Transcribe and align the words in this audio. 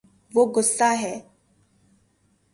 وہ 0.33 0.43
گصاہ 0.55 0.95
ہے 1.01 1.15